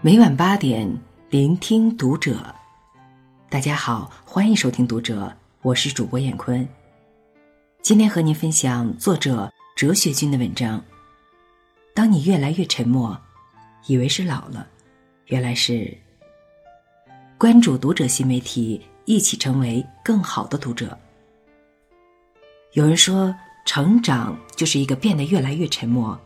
[0.00, 0.88] 每晚八点，
[1.28, 2.54] 聆听读者。
[3.50, 5.26] 大家好，欢迎收听《读者》，
[5.60, 6.66] 我是主播艳坤。
[7.82, 10.80] 今天和您分享作者哲学君的文章。
[11.94, 13.20] 当你越来越沉默，
[13.88, 14.68] 以为是老了，
[15.26, 15.92] 原来是
[17.36, 20.96] 关注读者新媒体，一起成为更好的读者。
[22.74, 23.34] 有人说，
[23.66, 26.16] 成长就是一个变得越来越沉默、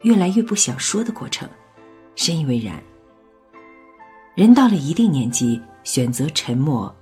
[0.00, 1.48] 越来越不想说的过程，
[2.16, 2.82] 深以为然。
[4.34, 6.94] 人到了一定年纪，选择沉默，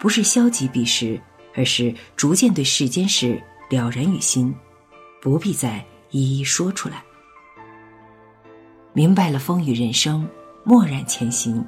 [0.00, 1.20] 不是消极避世，
[1.54, 4.54] 而是逐渐对世间事了然于心，
[5.20, 7.02] 不必再一一说出来。
[8.94, 10.26] 明白了风雨人生，
[10.64, 11.62] 默然前行，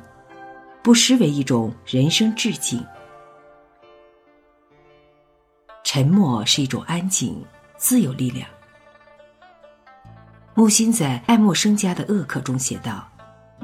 [0.82, 2.82] 不失为一种人生致敬。
[5.84, 7.44] 沉默是一种安静，
[7.76, 8.48] 自有力量。
[10.54, 13.06] 木心在《爱默生家的恶客》中写道：“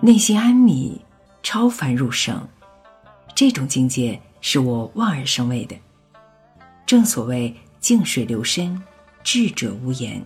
[0.02, 1.00] 内心安谧。”
[1.48, 2.44] 超凡入圣，
[3.32, 5.76] 这种境界是我望而生畏的。
[6.84, 8.82] 正所谓静水流深，
[9.22, 10.20] 智者无言。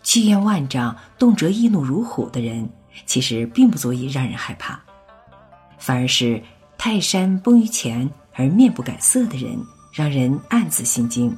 [0.00, 2.70] 气焰万丈、动辄易怒如虎的人，
[3.04, 4.78] 其实并不足以让人害怕，
[5.76, 6.40] 反而是
[6.78, 9.58] 泰山崩于前而面不改色的人，
[9.92, 11.36] 让人暗自心惊。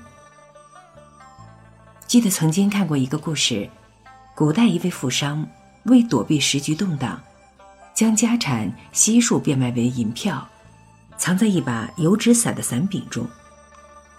[2.06, 3.66] 记得曾经看过一个故事，
[4.36, 5.48] 古代一位富商
[5.84, 7.18] 为躲避时局动荡。
[8.00, 10.48] 将家产悉数变卖为银票，
[11.18, 13.28] 藏在一把油纸伞的伞柄中。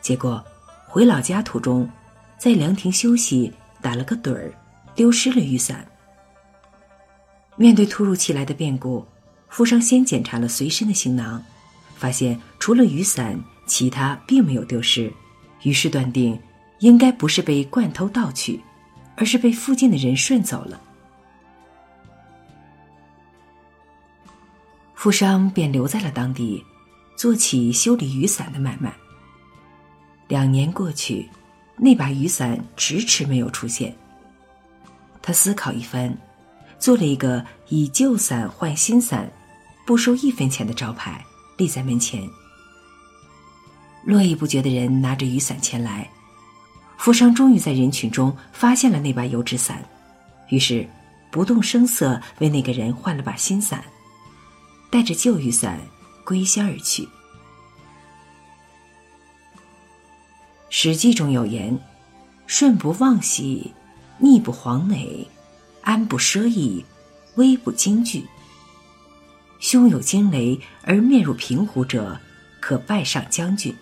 [0.04, 0.46] 结果
[0.86, 1.90] 回老家途中，
[2.38, 4.54] 在凉亭休息打了个盹儿，
[4.94, 5.84] 丢失了雨伞。
[7.56, 9.04] 面对突如其来的变故，
[9.50, 11.44] 富商先检查了随身的行囊，
[11.96, 15.12] 发现除了雨伞，其他并没有丢失，
[15.64, 16.40] 于是断定
[16.82, 18.62] 应该不是被惯偷盗取，
[19.16, 20.80] 而是被附近的人顺走了。
[25.02, 26.64] 富商便留在了当地，
[27.16, 28.94] 做起修理雨伞的买卖。
[30.28, 31.28] 两年过去，
[31.76, 33.96] 那把雨伞迟迟没有出现。
[35.20, 36.16] 他思考一番，
[36.78, 39.28] 做了一个以旧伞换新伞，
[39.88, 41.26] 不收一分钱的招牌，
[41.58, 42.22] 立在门前。
[44.06, 46.08] 络绎不绝的人拿着雨伞前来，
[47.00, 49.84] 富商终于在人群中发现了那把油纸伞，
[50.50, 50.88] 于是
[51.32, 53.84] 不动声色为那个人换了把新伞。
[54.92, 55.80] 带着旧雨伞
[56.24, 57.04] 归乡而去。
[60.70, 61.80] 《史记》中有言
[62.46, 63.74] ：“顺不忘喜，
[64.20, 65.28] 逆不惶馁，
[65.82, 66.86] 安不奢逸，
[67.36, 68.26] 危不惊惧。
[69.60, 72.20] 胸有惊雷而面如平湖者，
[72.60, 73.76] 可拜上将军。”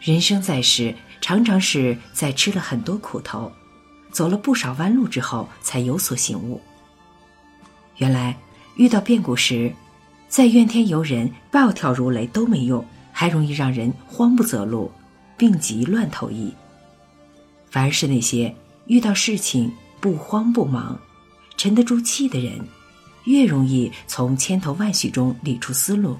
[0.00, 3.50] 人生在世，常常是在吃了很多苦头，
[4.10, 6.60] 走了不少弯路之后，才有所醒悟。
[7.98, 8.36] 原来
[8.76, 9.72] 遇到变故时，
[10.28, 14.90] 再怨天尤人、暴跳如雷都没用，还容易让人慌不择路、
[15.36, 16.52] 病急乱投医。
[17.70, 18.54] 反而是那些
[18.86, 20.98] 遇到事情不慌不忙、
[21.56, 22.58] 沉得住气的人，
[23.24, 26.16] 越容易从千头万绪中理出思路，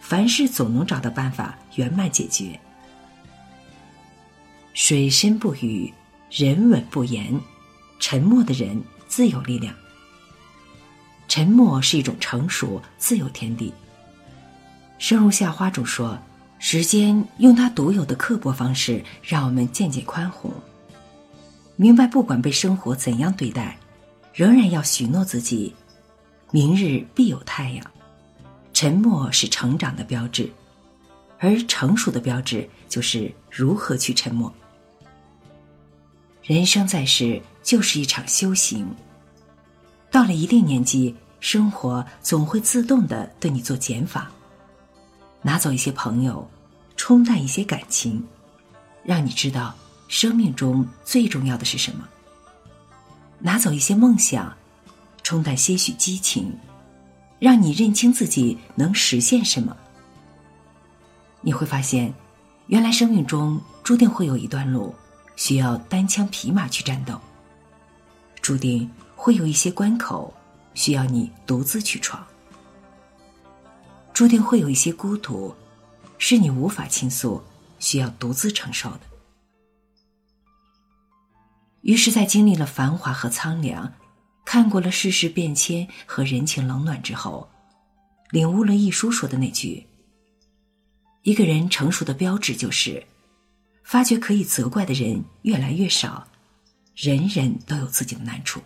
[0.00, 2.58] 凡事总能找到办法圆满解决。
[4.72, 5.92] 水深不语，
[6.30, 7.38] 人稳不言，
[7.98, 9.74] 沉默的人自有力量。
[11.30, 13.72] 沉默是一种成熟，自有天地。
[14.98, 16.18] 生如夏花中说
[16.58, 20.52] ：“时间用它独有的刻薄方式，让我们渐渐宽宏，
[21.76, 23.78] 明白不管被生活怎样对待，
[24.34, 25.72] 仍然要许诺自己，
[26.50, 27.86] 明日必有太阳。”
[28.74, 30.50] 沉默是成长的标志，
[31.38, 34.52] 而成熟的标志就是如何去沉默。
[36.42, 38.84] 人生在世，就是一场修行。
[40.10, 44.30] 到了一定年纪，生活总会自动的对你做减法，
[45.40, 46.48] 拿走一些朋友，
[46.96, 48.22] 冲淡一些感情，
[49.04, 49.72] 让你知道
[50.08, 52.02] 生命中最重要的是什么；
[53.38, 54.52] 拿走一些梦想，
[55.22, 56.52] 冲淡些许激情，
[57.38, 59.76] 让你认清自己能实现什么。
[61.40, 62.12] 你会发现，
[62.66, 64.92] 原来生命中注定会有一段路，
[65.36, 67.18] 需要单枪匹马去战斗，
[68.42, 68.90] 注定。
[69.22, 70.32] 会有一些关口
[70.72, 72.26] 需要你独自去闯，
[74.14, 75.54] 注定会有一些孤独
[76.16, 77.42] 是你无法倾诉，
[77.78, 79.00] 需要独自承受的。
[81.82, 83.92] 于是，在经历了繁华和苍凉，
[84.46, 87.46] 看过了世事变迁和人情冷暖之后，
[88.30, 89.86] 领悟了一书说的那句
[91.24, 93.06] ：“一个人成熟的标志就是，
[93.84, 96.26] 发觉可以责怪的人越来越少，
[96.96, 98.62] 人人都有自己的难处。”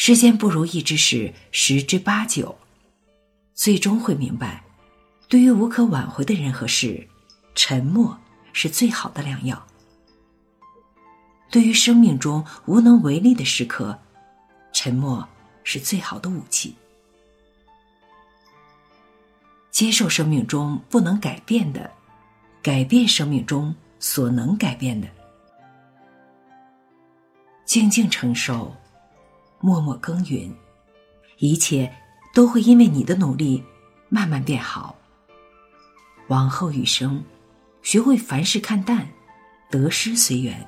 [0.00, 2.56] 世间不如意之事十之八九，
[3.52, 4.62] 最终会明白，
[5.26, 7.04] 对于无可挽回的人和事，
[7.56, 8.16] 沉默
[8.52, 9.60] 是最好的良药。
[11.50, 13.98] 对于生命中无能为力的时刻，
[14.72, 15.28] 沉默
[15.64, 16.76] 是最好的武器。
[19.72, 21.90] 接受生命中不能改变的，
[22.62, 25.08] 改变生命中所能改变的，
[27.64, 28.72] 静静承受，
[29.60, 30.54] 默默耕耘，
[31.38, 31.92] 一切
[32.32, 33.62] 都会因为你的努力
[34.08, 34.96] 慢慢变好。
[36.28, 37.22] 往后余生，
[37.82, 39.08] 学会凡事看淡，
[39.70, 40.66] 得失随缘。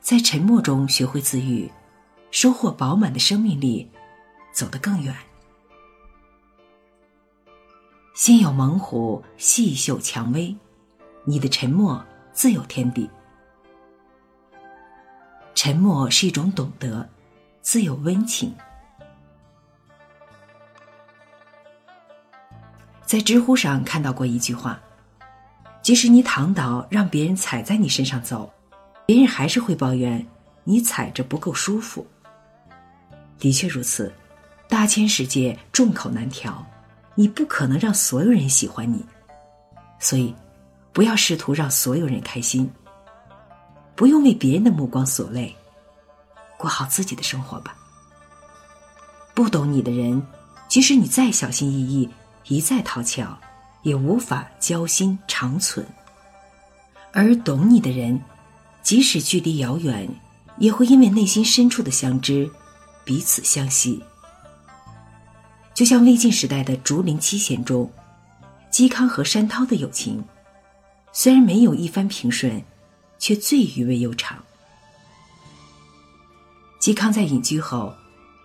[0.00, 1.70] 在沉默中学会自愈，
[2.30, 3.88] 收获饱满的生命力，
[4.52, 5.14] 走得更远。
[8.14, 10.54] 心有猛虎，细嗅蔷薇，
[11.24, 13.08] 你的沉默自有天地。
[15.54, 17.08] 沉默是一种懂得，
[17.64, 18.54] 自有温情。
[23.06, 24.78] 在知乎上看到过一句话：
[25.80, 28.52] 即使你躺倒，让别人踩在你身上走。
[29.06, 30.24] 别人还是会抱怨
[30.62, 32.06] 你踩着不够舒服。
[33.38, 34.12] 的确如此，
[34.68, 36.64] 大千世界众口难调，
[37.14, 39.02] 你不可能让所有人喜欢你，
[39.98, 40.34] 所以
[40.92, 42.70] 不要试图让所有人开心。
[43.96, 45.54] 不用为别人的目光所累，
[46.64, 47.76] 过好自己的生活吧。
[49.34, 50.26] 不懂你的人，
[50.66, 52.08] 即使你再小心翼翼，
[52.48, 53.38] 一再讨巧，
[53.82, 55.84] 也无法交心长存；
[57.12, 58.18] 而懂你的人。
[58.82, 60.08] 即使距离遥远，
[60.56, 62.50] 也会因为内心深处的相知，
[63.04, 64.02] 彼此相惜。
[65.74, 67.92] 就像魏晋时代的竹林七贤中，
[68.72, 70.24] 嵇康和山涛的友情，
[71.12, 72.62] 虽然没有一帆平顺，
[73.18, 74.42] 却最余味悠长。
[76.84, 77.94] 嵇康在隐居后，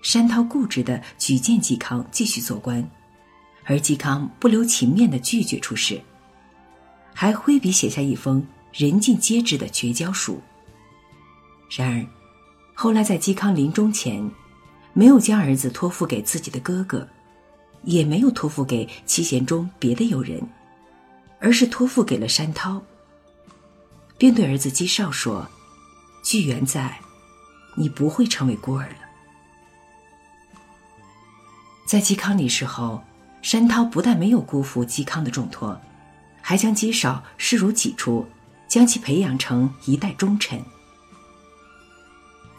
[0.02, 2.90] 山涛固执的举荐嵇康继续做官，
[3.66, 6.02] 而嵇康不留情面的拒绝出仕，
[7.14, 8.42] 还挥笔写下一封。
[8.72, 10.40] 人尽皆知的绝交书。
[11.76, 12.06] 然而，
[12.74, 14.32] 后来在嵇康临终前，
[14.94, 17.06] 没有将儿子托付给自己的哥哥，
[17.84, 20.42] 也没有托付给七贤中别的友人，
[21.42, 22.82] 而是托付给了山涛，
[24.18, 25.46] 并对儿子嵇绍说
[26.24, 26.98] ：“巨源在，
[27.76, 28.96] 你不会成为孤儿了。”
[31.88, 33.04] 在嵇康离世后，
[33.42, 35.80] 山涛不但没有辜负嵇康的重托，
[36.42, 38.28] 还将嵇绍视如己出。
[38.70, 40.64] 将其培养成一代忠臣。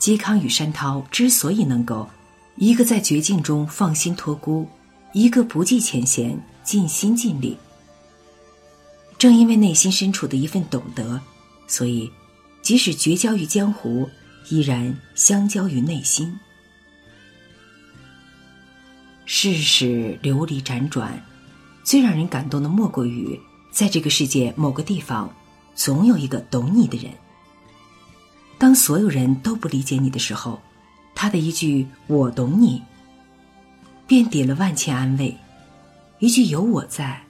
[0.00, 2.10] 嵇康与山涛之所以能够，
[2.56, 4.68] 一个在绝境中放心托孤，
[5.12, 7.56] 一个不计前嫌尽心尽力，
[9.18, 11.20] 正因为内心深处的一份懂得，
[11.68, 12.10] 所以
[12.60, 14.10] 即使绝交于江湖，
[14.50, 16.38] 依然相交于内心。
[19.24, 21.24] 世事流离辗转，
[21.82, 23.40] 最让人感动的莫过于
[23.72, 25.32] 在这个世界某个地方。
[25.72, 27.10] 总有一个懂你的人。
[28.58, 30.60] 当所有人都不理解你的时候，
[31.14, 32.82] 他的一句“我懂你”，
[34.06, 35.34] 便抵了万千安慰；
[36.18, 37.22] 一句“有我在”，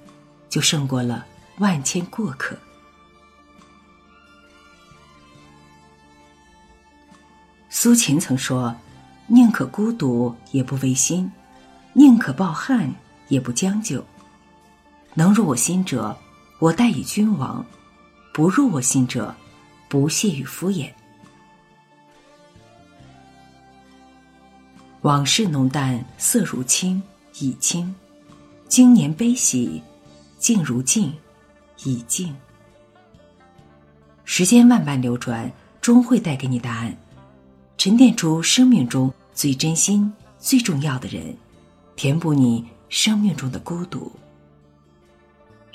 [0.51, 1.25] 就胜过了
[1.59, 2.59] 万千过客。
[7.83, 8.77] 苏秦曾说
[9.27, 11.27] ：“宁可孤独，也不违心；
[11.95, 12.95] 宁可抱憾，
[13.29, 14.05] 也不将就。
[15.15, 16.15] 能入我心者，
[16.59, 17.65] 我待以君王。”
[18.35, 19.35] 不入我心者，
[19.89, 20.91] 不屑与敷衍。
[25.01, 27.03] 往事浓淡，色如青，
[27.39, 27.91] 已清；
[28.69, 29.83] 经年悲喜，
[30.39, 31.15] 静如镜，
[31.85, 32.37] 已静。
[34.27, 36.95] 时间万般流转，终会带给你答案，
[37.81, 41.35] 沉淀出生命中最真心、最重要的人，
[41.97, 44.13] 填补你生命中的孤独。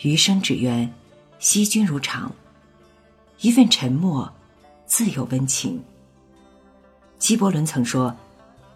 [0.03, 0.93] 余生只愿
[1.39, 2.31] 惜君如常。
[3.39, 4.31] 一份沉默，
[4.85, 5.83] 自有温情。
[7.17, 8.15] 纪伯伦曾说：“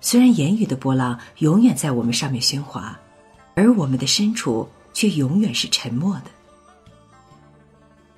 [0.02, 3.00] 虽然言语的波浪永远在我们上面喧哗，
[3.54, 6.32] 而我们的深处却永远是沉默的。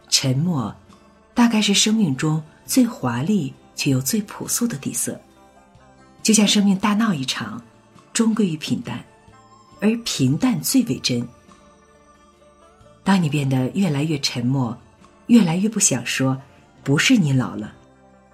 [0.08, 0.74] 沉默，
[1.34, 5.20] 大概是生命中最华丽却又最朴素的底色。
[6.22, 7.60] 就像生命大闹一场，
[8.14, 9.04] 终归于平淡，
[9.80, 11.28] 而平淡最为真。
[13.04, 14.78] 当你变得越来越沉默。”
[15.28, 16.38] 越来越不想说，
[16.84, 17.74] 不是你老了，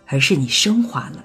[0.08, 1.24] 而是你升华了。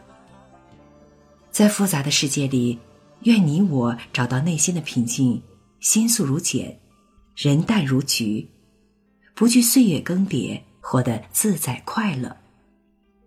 [1.50, 2.78] 在复杂的世界里，
[3.22, 5.42] 愿你我找到内心的平静，
[5.80, 6.78] 心素如简，
[7.34, 8.46] 人淡如菊，
[9.34, 12.36] 不惧岁月更迭，活得自在快乐。